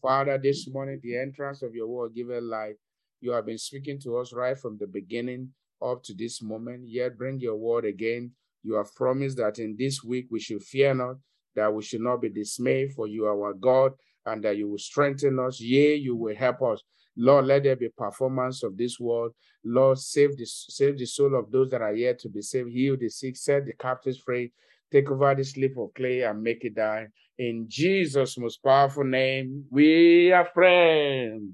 [0.00, 2.76] Father, this morning, the entrance of your word, give it life.
[3.20, 5.50] You have been speaking to us right from the beginning
[5.82, 6.82] up to this moment.
[6.86, 8.32] Yet bring your word again.
[8.62, 11.16] You have promised that in this week we should fear not,
[11.54, 13.92] that we should not be dismayed, for you are our God,
[14.24, 15.60] and that you will strengthen us.
[15.60, 16.82] Yea, you will help us.
[17.16, 19.32] Lord, let there be performance of this word.
[19.64, 22.70] Lord, save the, save the soul of those that are yet to be saved.
[22.70, 24.52] Heal the sick, set the captives free.
[24.92, 27.08] Take over this slip of clay and make it die.
[27.38, 31.52] In Jesus' most powerful name, we are friends.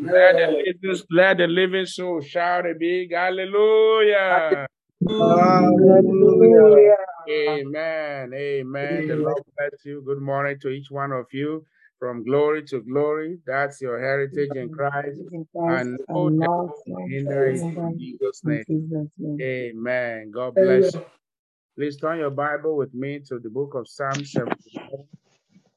[0.00, 0.46] Let the,
[0.82, 4.66] living, let the living soul shout a big hallelujah.
[5.08, 6.96] Hallelujah.
[7.28, 8.32] Amen.
[8.32, 9.08] Amen.
[9.08, 10.02] The Lord bless you.
[10.06, 11.64] Good morning to each one of you.
[11.98, 13.38] From glory to glory.
[13.46, 15.20] That's your heritage in Christ.
[15.68, 18.64] And no devil hinder in Jesus' name.
[19.42, 20.30] Amen.
[20.32, 21.06] God bless you.
[21.76, 25.06] Please turn your Bible with me to the book of Psalm 74.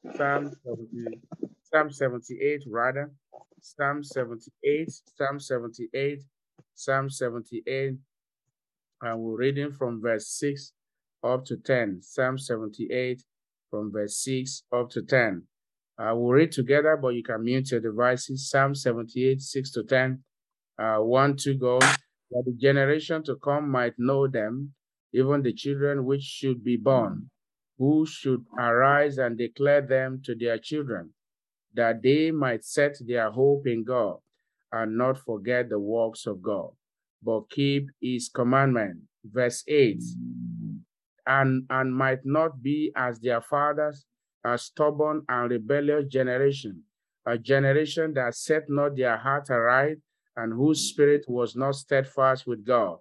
[0.04, 1.20] Psalm 70,
[1.62, 3.10] Psalm 78, rather.
[3.60, 6.22] Psalm 78, Psalm 78,
[6.74, 7.94] Psalm 78.
[9.02, 10.72] And we're reading from verse 6
[11.24, 12.00] up to 10.
[12.02, 13.22] Psalm 78
[13.70, 15.42] from verse 6 up to 10.
[15.98, 18.48] Uh, we'll read together, but you can mute your devices.
[18.48, 20.22] Psalm 78, 6 to 10.
[20.78, 24.72] Uh, one to go, that the generation to come might know them,
[25.12, 27.28] even the children which should be born,
[27.78, 31.10] who should arise and declare them to their children,
[31.74, 34.18] that they might set their hope in God
[34.72, 36.70] and not forget the works of God,
[37.22, 39.00] but keep his commandment.
[39.24, 40.02] Verse 8
[41.28, 44.06] and, and might not be as their fathers,
[44.44, 46.82] a stubborn and rebellious generation,
[47.26, 49.98] a generation that set not their heart aright
[50.36, 52.98] and whose spirit was not steadfast with God.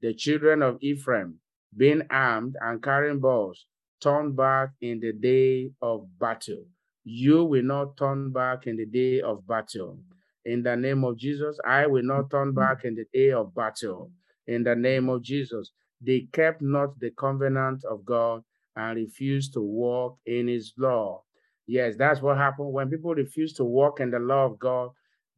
[0.00, 1.40] The children of Ephraim,
[1.76, 3.66] being armed and carrying bows,
[4.00, 6.64] turned back in the day of battle.
[7.04, 10.00] You will not turn back in the day of battle.
[10.44, 14.10] In the name of Jesus, I will not turn back in the day of battle.
[14.46, 18.42] In the name of Jesus, they kept not the covenant of God
[18.76, 21.22] and refused to walk in his law.
[21.66, 24.90] Yes, that's what happened when people refuse to walk in the law of God,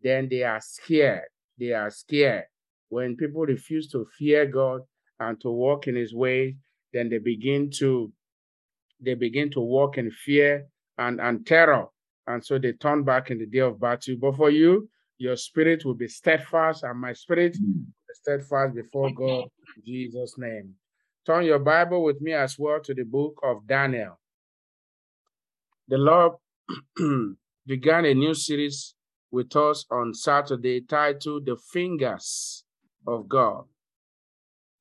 [0.03, 1.29] then they are scared.
[1.59, 2.45] They are scared.
[2.89, 4.83] When people refuse to fear God
[5.19, 6.55] and to walk in his ways,
[6.93, 8.13] then they begin to
[9.01, 10.67] they begin to walk in fear
[10.99, 11.87] and, and terror.
[12.27, 14.17] And so they turn back in the day of battle.
[14.21, 14.89] But for you,
[15.19, 19.45] your spirit will be steadfast, and my spirit will be steadfast before God
[19.77, 20.75] in Jesus' name.
[21.27, 24.19] Turn your Bible with me as well to the book of Daniel.
[25.89, 26.33] The Lord
[27.67, 28.95] began a new series
[29.31, 32.65] with us on Saturday titled The Fingers
[33.07, 33.65] of God.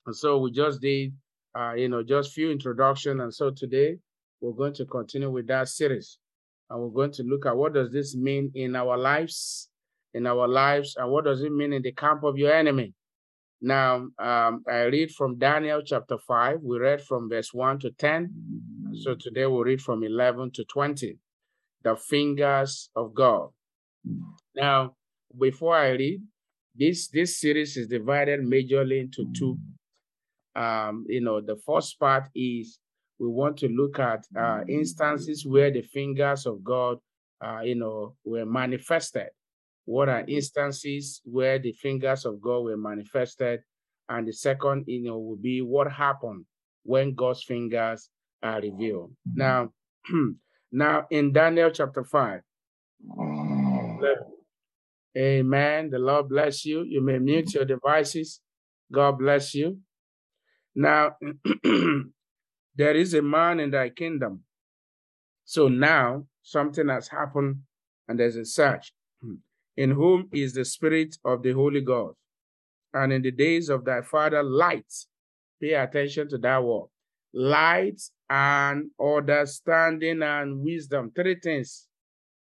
[0.06, 1.14] And so we just did,
[1.58, 3.20] uh, you know, just few introduction.
[3.22, 3.98] And so today
[4.42, 6.20] we're going to continue with that series.
[6.70, 9.70] And we're going to look at what does this mean in our lives,
[10.14, 12.94] in our lives, and what does it mean in the camp of your enemy.
[13.62, 16.60] Now, um, I read from Daniel chapter 5.
[16.62, 18.32] We read from verse 1 to 10.
[19.02, 21.18] So today we'll read from 11 to 20.
[21.84, 23.50] The fingers of God.
[24.56, 24.96] Now,
[25.40, 26.22] before I read,
[26.76, 29.58] this, this series is divided majorly into two.
[30.56, 32.80] Um, you know, the first part is
[33.20, 36.98] we want to look at uh, instances where the fingers of God,
[37.44, 39.30] uh, you know, were manifested.
[39.86, 43.62] What are instances where the fingers of God were manifested?
[44.10, 46.46] And the second, you know, will be what happened
[46.84, 48.10] when God's fingers
[48.44, 49.14] are revealed.
[49.34, 49.72] Now,
[50.72, 52.42] now in Daniel chapter 5.
[55.18, 55.90] Amen.
[55.90, 56.84] The Lord bless you.
[56.84, 58.42] You may mute your devices.
[58.92, 59.80] God bless you.
[60.76, 61.16] Now,
[62.78, 64.44] there is a man in thy kingdom.
[65.44, 67.58] So now something has happened
[68.08, 68.94] and there's a search.
[69.22, 69.36] Hmm.
[69.76, 72.14] In whom is the spirit of the Holy God?
[72.94, 74.94] And in the days of thy father, light.
[75.60, 76.88] Pay attention to that word.
[77.34, 78.00] Light
[78.30, 81.12] and understanding and wisdom.
[81.16, 81.88] Three things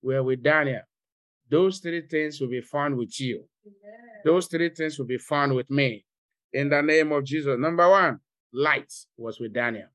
[0.03, 0.83] were with Daniel.
[1.49, 3.45] Those three things will be found with you.
[4.25, 6.05] Those three things will be found with me.
[6.53, 7.57] In the name of Jesus.
[7.59, 8.19] Number one,
[8.53, 9.89] light was with Daniel.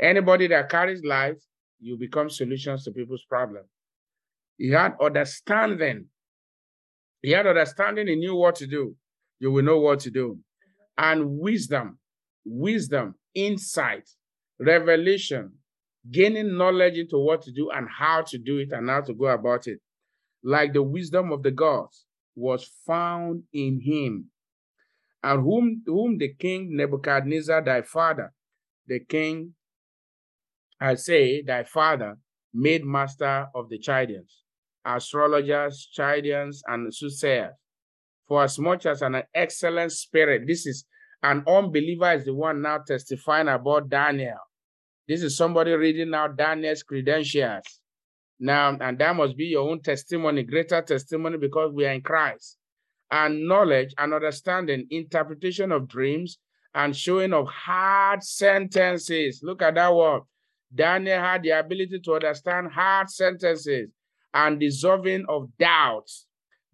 [0.00, 1.36] Anybody that carries light,
[1.78, 3.68] you become solutions to people's problems.
[4.56, 6.06] He had understanding.
[7.22, 8.96] He had understanding, he knew what to do.
[9.38, 10.38] You will know what to do.
[10.96, 11.98] And wisdom,
[12.44, 14.08] wisdom, insight,
[14.58, 15.52] revelation,
[16.10, 19.26] gaining knowledge into what to do and how to do it and how to go
[19.26, 19.80] about it.
[20.42, 24.26] Like the wisdom of the gods was found in him.
[25.22, 28.32] And whom, whom the king Nebuchadnezzar, thy father,
[28.86, 29.54] the king
[30.80, 32.16] I say, thy father
[32.54, 34.42] made master of the Chaldeans,
[34.84, 37.54] astrologers, Chaldeans, and soothsayers.
[38.26, 40.84] For as much as an excellent spirit, this is
[41.22, 44.38] an unbeliever is the one now testifying about Daniel.
[45.06, 47.64] This is somebody reading now Daniel's credentials.
[48.38, 52.56] Now, and that must be your own testimony, greater testimony because we are in Christ.
[53.10, 56.38] And knowledge and understanding, interpretation of dreams,
[56.74, 59.40] and showing of hard sentences.
[59.42, 60.22] Look at that word.
[60.74, 63.90] Daniel had the ability to understand hard sentences
[64.32, 66.26] and dissolving of doubts.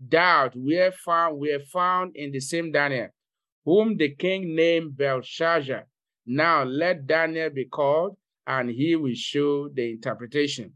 [0.09, 3.09] Doubt we are found, we are found in the same Daniel,
[3.65, 5.87] whom the king named Belteshazzar.
[6.27, 8.17] Now let Daniel be called,
[8.47, 10.73] and he will show the interpretation.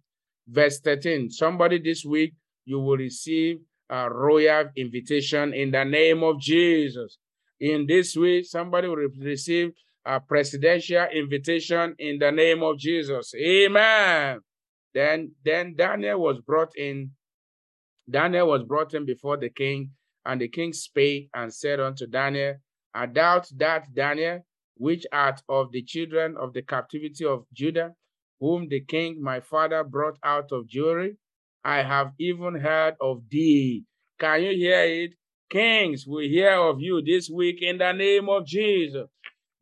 [0.49, 1.31] Verse 13.
[1.31, 2.35] Somebody this week,
[2.65, 3.59] you will receive
[3.91, 7.19] a royal invitation in the name of Jesus.
[7.59, 9.73] In this week, somebody will receive
[10.05, 13.33] a presidential invitation in the name of Jesus.
[13.35, 14.41] Amen.
[14.95, 17.11] Then, then Daniel was brought in.
[18.09, 19.91] Daniel was brought in before the king,
[20.25, 22.57] and the king spake and said unto Daniel,
[22.93, 24.45] I doubt that Daniel,
[24.77, 27.93] which art of the children of the captivity of Judah,
[28.41, 31.17] whom the king my father brought out of Jewry,
[31.63, 33.85] I have even heard of thee.
[34.19, 35.13] Can you hear it?
[35.51, 39.09] Kings will hear of you this week in the name of Jesus.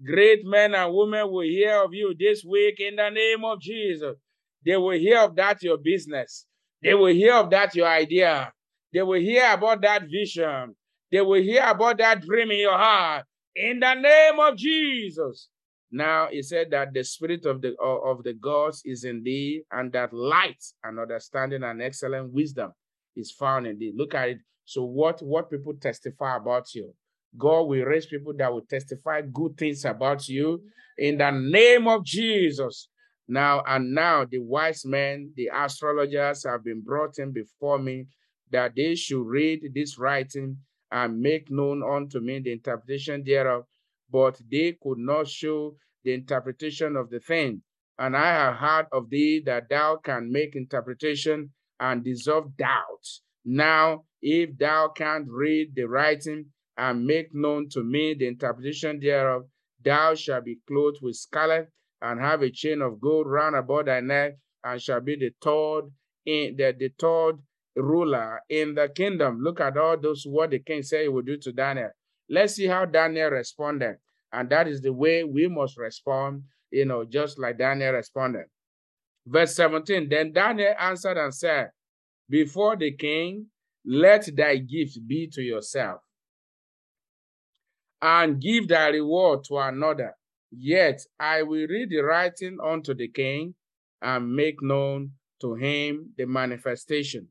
[0.05, 4.17] Great men and women will hear of you this week in the name of Jesus.
[4.65, 6.47] They will hear of that your business.
[6.83, 8.53] They will hear of that your idea.
[8.93, 10.77] They will hear about that vision.
[11.11, 13.25] They will hear about that dream in your heart.
[13.57, 15.49] In the name of Jesus.
[15.91, 19.91] Now he said that the spirit of the of the gods is in thee, and
[19.93, 22.73] that light and understanding and excellent wisdom
[23.17, 23.93] is found in thee.
[23.97, 24.39] Look at it.
[24.65, 26.95] So what what people testify about you?
[27.37, 30.63] God will raise people that will testify good things about you
[30.97, 32.89] in the name of Jesus.
[33.29, 38.07] Now and now the wise men, the astrologers have been brought in before me
[38.51, 40.57] that they should read this writing
[40.91, 43.65] and make known unto me the interpretation thereof
[44.11, 47.63] but they could not show the interpretation of the thing.
[47.99, 51.51] And I have heard of thee that thou can make interpretation
[51.81, 53.23] and dissolve doubts.
[53.45, 56.47] Now, if thou canst read the writing
[56.79, 59.43] and make known to me the interpretation thereof,
[59.85, 61.69] thou shalt be clothed with scarlet
[62.01, 65.91] and have a chain of gold round about thy neck, and shall be the third
[66.25, 67.39] in the, the third
[67.77, 69.41] ruler in the kingdom.
[69.41, 71.91] Look at all those what the king said he would do to Daniel.
[72.31, 73.97] Let's see how Daniel responded.
[74.33, 78.45] And that is the way we must respond, you know, just like Daniel responded.
[79.27, 81.71] Verse 17 Then Daniel answered and said,
[82.29, 83.47] Before the king,
[83.85, 86.01] let thy gift be to yourself,
[88.01, 90.15] and give thy reward to another.
[90.51, 93.55] Yet I will read the writing unto the king
[94.01, 97.29] and make known to him the manifestation.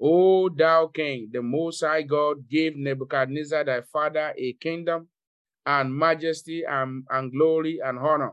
[0.00, 5.08] O thou king, the Most High God gave Nebuchadnezzar thy father a kingdom
[5.66, 8.32] and majesty and, and glory and honor.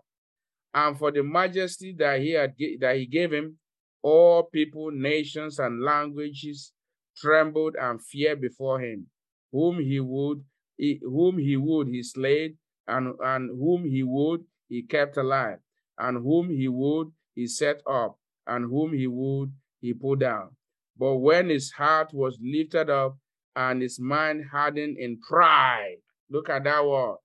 [0.73, 3.57] And for the majesty that he had that he gave him,
[4.01, 6.71] all people, nations, and languages
[7.17, 9.07] trembled and feared before him,
[9.51, 10.43] whom he would,
[10.77, 12.57] he, whom he would he slayed,
[12.87, 15.59] and, and whom he would he kept alive,
[15.97, 20.55] and whom he would he set up, and whom he would he put down.
[20.97, 23.17] But when his heart was lifted up
[23.55, 25.97] and his mind hardened in pride,
[26.29, 27.17] look at that word.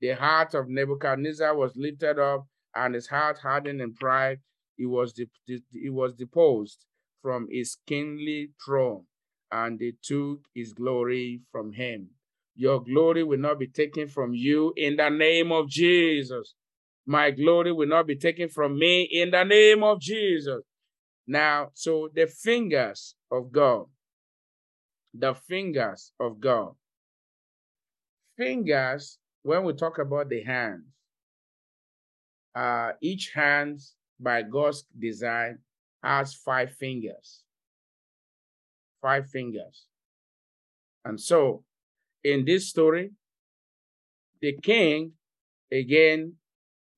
[0.00, 4.40] The heart of Nebuchadnezzar was lifted up and his heart hardened in pride.
[4.76, 5.14] He was,
[5.46, 6.84] he was deposed
[7.22, 9.06] from his kingly throne
[9.50, 12.10] and they took his glory from him.
[12.56, 16.54] Your glory will not be taken from you in the name of Jesus.
[17.06, 20.62] My glory will not be taken from me in the name of Jesus.
[21.26, 23.86] Now, so the fingers of God,
[25.12, 26.72] the fingers of God.
[28.38, 30.84] Fingers, when we talk about the hands,
[32.54, 33.80] uh, each hand
[34.18, 35.58] by God's design
[36.02, 37.42] has five fingers.
[39.02, 39.84] Five fingers.
[41.04, 41.65] And so
[42.26, 43.12] in this story,
[44.40, 45.12] the king,
[45.72, 46.34] again,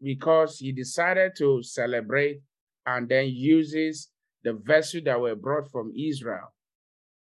[0.00, 2.40] because he decided to celebrate
[2.86, 4.10] and then uses
[4.42, 6.54] the vessel that were brought from Israel,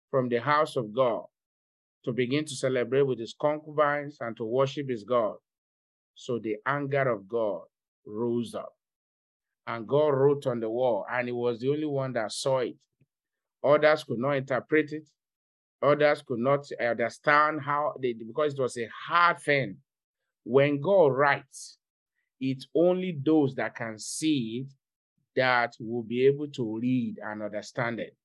[0.10, 1.26] from the house of God,
[2.06, 5.36] to begin to celebrate with his concubines and to worship his God.
[6.16, 7.62] So the anger of God
[8.08, 8.74] rose up.
[9.68, 12.76] And God wrote on the wall, and he was the only one that saw it.
[13.64, 15.08] Others could not interpret it.
[15.84, 19.78] Others could not understand how they because it was a hard thing.
[20.44, 21.78] When God writes,
[22.40, 24.74] it's only those that can see it
[25.36, 28.16] that will be able to read and understand it.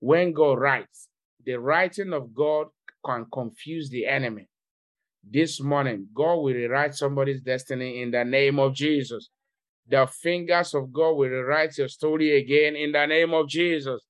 [0.00, 1.08] when God writes,
[1.44, 2.66] the writing of God
[3.04, 4.48] can confuse the enemy.
[5.22, 9.30] This morning, God will rewrite somebody's destiny in the name of Jesus.
[9.88, 14.02] The fingers of God will rewrite your story again in the name of Jesus.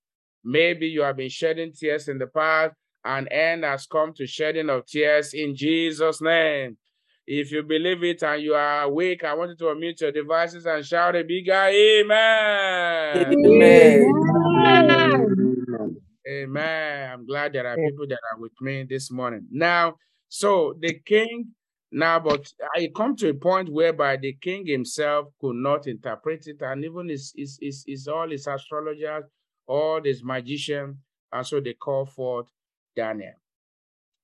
[0.44, 2.74] Maybe you have been shedding tears in the past,
[3.04, 6.76] and end has come to shedding of tears in Jesus' name.
[7.26, 10.66] If you believe it and you are awake, I want you to unmute your devices
[10.66, 13.34] and shout a bigger amen.
[13.46, 14.12] Amen.
[14.66, 15.96] Amen.
[16.28, 17.10] amen.
[17.10, 19.46] I'm glad there are people that are with me this morning.
[19.50, 19.94] Now,
[20.28, 21.54] so the king
[21.96, 26.60] now, but I come to a point whereby the king himself could not interpret it,
[26.60, 29.24] and even his, his, his, his all his astrologers,
[29.66, 30.97] all his magicians,
[31.33, 32.47] and so they call forth
[32.97, 33.35] Daniel.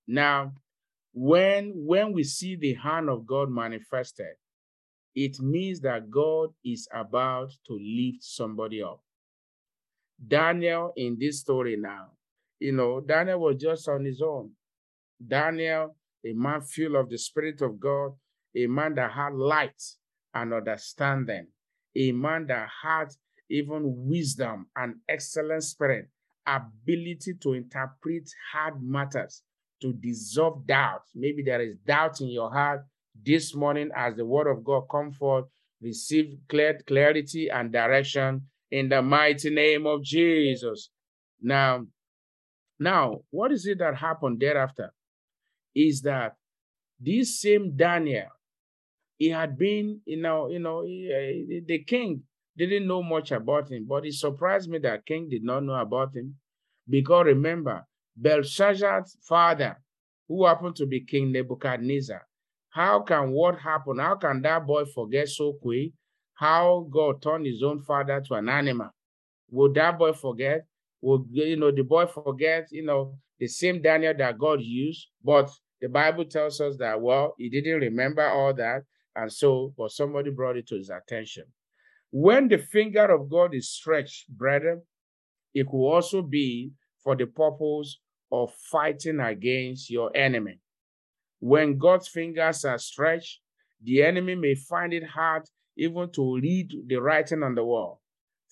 [0.06, 0.52] Now,
[1.12, 4.37] when when we see the hand of God manifested,
[5.14, 9.02] it means that God is about to lift somebody up.
[10.26, 12.11] Daniel in this story now,
[12.59, 14.50] you know, Daniel was just on his own.
[15.26, 18.12] Daniel a man filled of the Spirit of God,
[18.54, 19.82] a man that had light
[20.35, 21.47] and understanding,
[21.97, 23.09] a man that had
[23.50, 26.09] even wisdom and excellent spirit,
[26.47, 29.42] ability to interpret hard matters,
[29.83, 31.02] to dissolve doubt.
[31.14, 32.85] Maybe there is doubt in your heart
[33.23, 35.47] this morning as the word of God come forth,
[35.83, 40.90] receive clear clarity and direction in the mighty name of Jesus.
[41.42, 41.87] Now,
[42.78, 44.92] now, what is it that happened thereafter?
[45.75, 46.37] is that
[46.99, 48.28] this same Daniel,
[49.16, 52.23] he had been, you know, you know, he, uh, the king
[52.57, 56.14] didn't know much about him, but it surprised me that king did not know about
[56.14, 56.37] him.
[56.88, 59.80] Because remember, Belshazzar's father,
[60.28, 62.26] who happened to be King Nebuchadnezzar,
[62.71, 63.99] how can what happen?
[63.99, 65.92] How can that boy forget so quick?
[66.35, 68.90] How God turned his own father to an animal?
[69.50, 70.64] Would that boy forget?
[71.02, 72.69] Would you know the boy forget?
[72.71, 77.35] You know the same Daniel that God used, but the Bible tells us that, well,
[77.38, 78.83] he didn't remember all that.
[79.16, 81.45] And so, but somebody brought it to his attention.
[82.10, 84.82] When the finger of God is stretched, brethren,
[85.54, 87.98] it could also be for the purpose
[88.32, 90.58] of fighting against your enemy.
[91.38, 93.40] When God's fingers are stretched,
[93.82, 95.44] the enemy may find it hard
[95.76, 98.02] even to read the writing on the wall.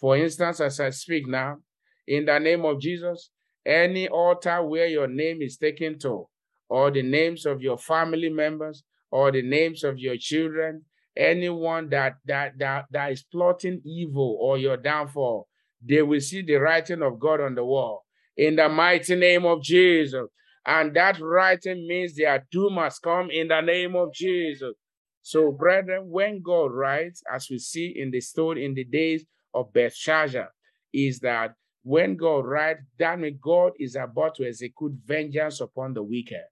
[0.01, 1.59] For instance, as I speak now,
[2.07, 3.31] in the name of Jesus,
[3.67, 6.29] any altar where your name is taken to,
[6.69, 10.85] or the names of your family members, or the names of your children,
[11.19, 15.49] anyone that that that, that is plotting evil or your downfall,
[15.85, 18.05] they will see the writing of God on the wall.
[18.37, 20.27] In the mighty name of Jesus.
[20.65, 24.75] And that writing means their doom has come in the name of Jesus.
[25.23, 29.73] So, brethren, when God writes, as we see in the story in the days of
[29.73, 30.49] Belshazzar,
[30.93, 36.03] is that when God writes, that means God is about to execute vengeance upon the
[36.03, 36.45] wicked,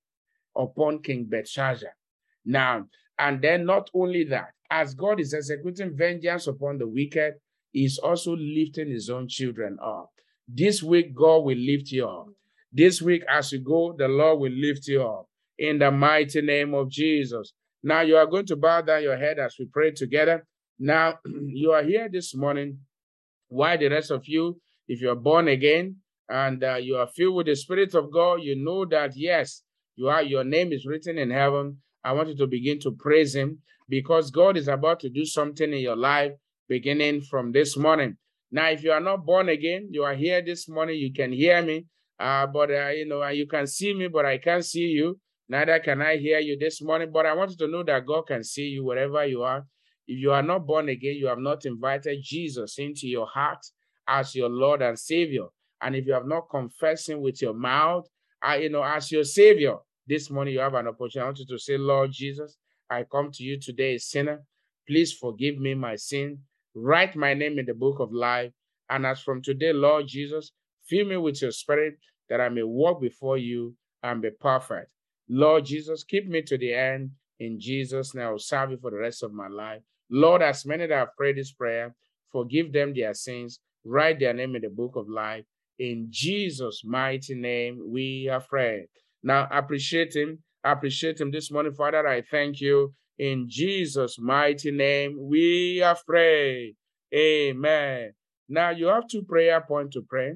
[0.56, 1.90] upon King Belshazzar.
[2.44, 2.86] Now,
[3.18, 7.34] and then not only that, as God is executing vengeance upon the wicked,
[7.72, 10.10] He's also lifting His own children up.
[10.48, 12.28] This week, God will lift you up.
[12.72, 15.26] This week, as you go, the Lord will lift you up
[15.58, 17.52] in the mighty name of Jesus.
[17.82, 20.46] Now, you are going to bow down your head as we pray together.
[20.78, 22.78] Now, you are here this morning.
[23.48, 25.96] Why the rest of you if you're born again
[26.28, 29.62] and uh, you are filled with the Spirit of God, you know that yes,
[29.96, 31.78] you are your name is written in heaven.
[32.04, 33.58] I want you to begin to praise Him
[33.88, 36.32] because God is about to do something in your life
[36.68, 38.16] beginning from this morning.
[38.50, 41.62] Now, if you are not born again, you are here this morning, you can hear
[41.62, 41.86] me,
[42.18, 45.18] uh, but uh, you know, you can see me, but I can't see you.
[45.48, 47.10] Neither can I hear you this morning.
[47.12, 49.64] But I want you to know that God can see you wherever you are.
[50.08, 53.64] If you are not born again, you have not invited Jesus into your heart
[54.08, 55.46] as your Lord and Savior.
[55.80, 58.06] And if you have not confessed Him with your mouth,
[58.42, 59.76] I, you know, as your Savior,
[60.06, 62.56] this morning you have an opportunity to say, Lord Jesus,
[62.90, 64.42] I come to you today a sinner.
[64.88, 66.38] Please forgive me my sin.
[66.74, 68.52] Write my name in the book of life.
[68.88, 70.52] And as from today, Lord Jesus,
[70.88, 74.90] fill me with your spirit that I may walk before you and be perfect.
[75.28, 77.10] Lord Jesus, keep me to the end.
[77.40, 79.82] In Jesus' name, I will serve you for the rest of my life.
[80.10, 81.94] Lord, as many that have prayed this prayer,
[82.30, 85.44] forgive them their sins write their name in the book of life.
[85.78, 88.88] In Jesus' mighty name, we have prayed.
[89.22, 90.42] Now, appreciate him.
[90.66, 92.04] Appreciate him this morning, Father.
[92.08, 92.92] I thank you.
[93.18, 96.74] In Jesus' mighty name, we have prayed.
[97.14, 98.12] Amen.
[98.48, 100.34] Now, you have two prayer points to pray.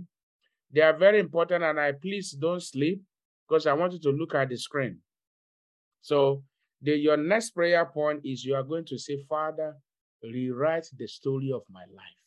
[0.72, 3.02] They are very important, and I please don't sleep
[3.48, 4.98] because I want you to look at the screen.
[6.00, 6.44] So,
[6.80, 9.74] the, your next prayer point is you are going to say, Father,
[10.22, 12.20] rewrite the story of my life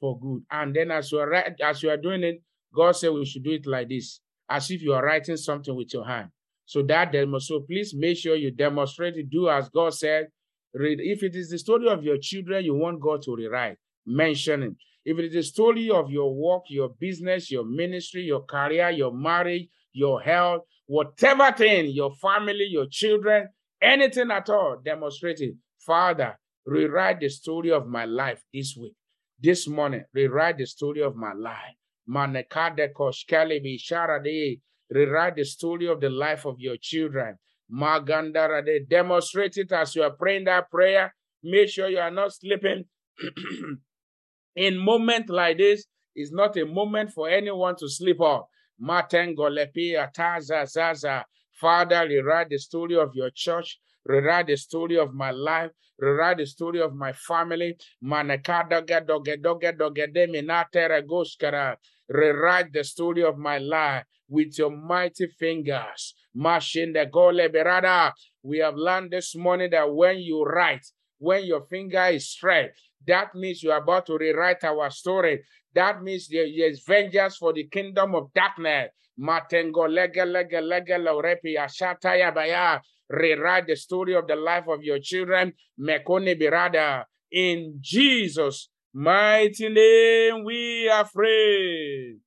[0.00, 0.42] for good.
[0.50, 2.42] And then as you are as you are doing it,
[2.74, 5.94] God said we should do it like this, as if you are writing something with
[5.94, 6.30] your hand.
[6.68, 10.26] So that demo, so please make sure you demonstrate it, do as God said.
[10.74, 11.00] Read.
[11.00, 14.72] If it is the story of your children, you want God to rewrite, mention it.
[15.02, 19.14] If it is the story of your work, your business, your ministry, your career, your
[19.14, 23.48] marriage, your health, whatever thing, your family, your children,
[23.80, 25.54] anything at all, demonstrate it.
[25.78, 28.92] Father, rewrite the story of my life this week.
[29.40, 31.76] This morning, rewrite the story of my life.
[34.90, 37.36] Rewrite the story of the life of your children.
[37.70, 41.14] Magandara, they demonstrate it as you are praying that prayer.
[41.42, 42.84] Make sure you are not sleeping.
[44.56, 45.86] In moment like this,
[46.18, 48.46] is not a moment for anyone to sleep off.
[48.82, 51.24] Matengolepi ataza zaza.
[51.60, 53.78] Father, rewrite the story of your church.
[54.04, 55.70] Rewrite the story of my life.
[55.98, 57.76] Rewrite the story of my family.
[58.04, 61.76] Manekada doge doge doge de minatere goskara.
[62.08, 66.14] Rewrite the story of my life with your mighty fingers.
[66.34, 68.12] the gole berada.
[68.42, 70.86] We have learned this morning that when you write,
[71.18, 72.70] when your finger is straight,
[73.06, 75.42] that means you are about to rewrite our story.
[75.74, 78.90] That means there is vengeance for the kingdom of darkness.
[79.18, 82.80] Matengo lega lega lega laurepi ashataya baya.
[83.10, 85.52] Rewrite the story of the life of your children.
[85.80, 87.04] Mekone birada.
[87.30, 92.18] In Jesus' mighty name we are free.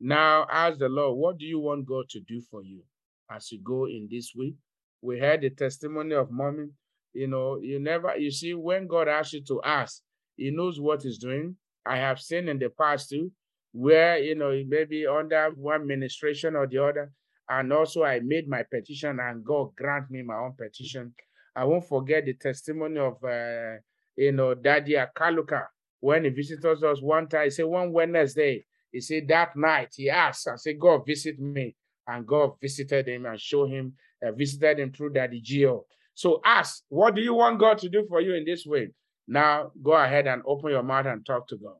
[0.00, 2.82] Now ask the Lord, what do you want God to do for you
[3.30, 4.54] as you go in this week?
[5.02, 6.68] We heard the testimony of mommy.
[7.12, 10.02] You know, you never, you see, when God asks you to ask,
[10.36, 11.56] He knows what He's doing.
[11.84, 13.32] I have seen in the past too,
[13.72, 17.12] where, you know, maybe under one ministration or the other.
[17.48, 21.14] And also, I made my petition and God grant me my own petition.
[21.56, 23.78] I won't forget the testimony of, uh,
[24.16, 25.64] you know, Daddy Akaluka
[26.00, 27.44] when he visited us one time.
[27.44, 31.76] He said, one Wednesday, he said that night he asked, I said, God visit me.
[32.06, 33.92] And God visited him and showed him,
[34.26, 35.84] uh, visited him through Daddy Geo.
[36.14, 38.88] So ask, what do you want God to do for you in this way?
[39.28, 41.76] Now go ahead and open your mouth and talk to God.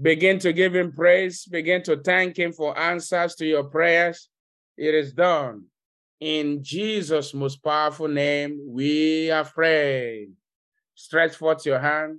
[0.00, 1.46] Begin to give him praise.
[1.46, 4.28] Begin to thank him for answers to your prayers.
[4.76, 5.64] It is done.
[6.20, 10.32] In Jesus' most powerful name, we are prayed.
[10.94, 12.18] Stretch forth your hand.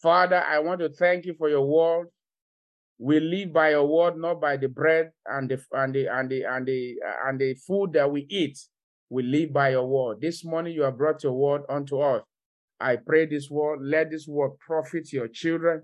[0.00, 2.08] Father, I want to thank you for your word.
[2.98, 6.44] We live by your word, not by the bread and the and the and the
[6.44, 6.94] and the
[7.26, 8.58] and the food that we eat.
[9.10, 10.20] We live by your word.
[10.20, 12.22] This morning you have brought your word unto us.
[12.80, 15.82] I pray this word, let this word profit your children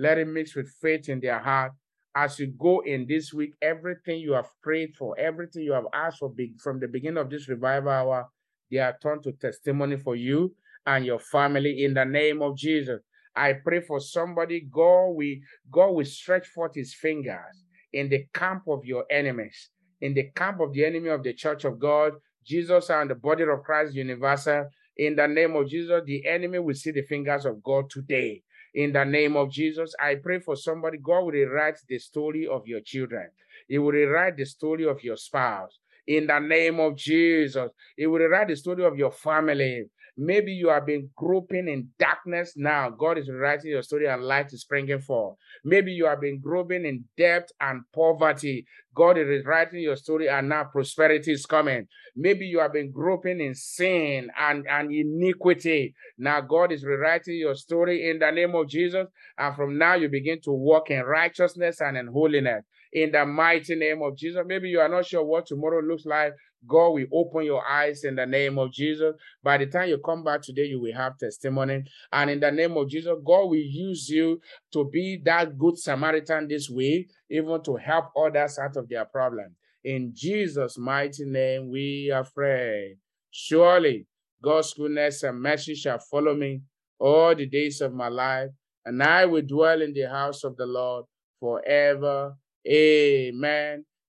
[0.00, 1.72] let it mix with faith in their heart.
[2.16, 6.18] As you go in this week, everything you have prayed for, everything you have asked
[6.18, 8.26] for from the beginning of this revival hour,
[8.70, 10.54] they are turned to testimony for you
[10.86, 13.00] and your family in the name of Jesus.
[13.36, 18.62] I pray for somebody, God we God will stretch forth his fingers in the camp
[18.68, 22.90] of your enemies, in the camp of the enemy of the church of God, Jesus
[22.90, 24.66] and the body of Christ universal.
[24.96, 28.42] In the name of Jesus, the enemy will see the fingers of God today.
[28.74, 30.98] In the name of Jesus, I pray for somebody.
[30.98, 33.30] God will rewrite the story of your children.
[33.68, 35.78] He will rewrite the story of your spouse.
[36.06, 39.84] In the name of Jesus, He will rewrite the story of your family.
[40.22, 42.90] Maybe you have been groping in darkness now.
[42.90, 45.38] God is rewriting your story and light is springing forth.
[45.64, 48.66] Maybe you have been groping in debt and poverty.
[48.94, 51.86] God is rewriting your story and now prosperity is coming.
[52.14, 55.94] Maybe you have been groping in sin and, and iniquity.
[56.18, 59.06] Now God is rewriting your story in the name of Jesus.
[59.38, 63.74] And from now you begin to walk in righteousness and in holiness in the mighty
[63.74, 64.42] name of Jesus.
[64.46, 66.34] Maybe you are not sure what tomorrow looks like.
[66.66, 69.14] God will open your eyes in the name of Jesus.
[69.42, 71.84] By the time you come back today, you will have testimony.
[72.12, 74.40] And in the name of Jesus, God will use you
[74.72, 79.56] to be that good Samaritan this week, even to help others out of their problem.
[79.84, 82.96] In Jesus' mighty name, we are free.
[83.30, 84.06] Surely
[84.42, 86.62] God's goodness and mercy shall follow me
[86.98, 88.50] all the days of my life,
[88.84, 91.06] and I will dwell in the house of the Lord
[91.40, 92.34] forever.
[92.68, 93.84] Amen